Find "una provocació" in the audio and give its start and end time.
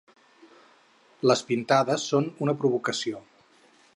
2.47-3.23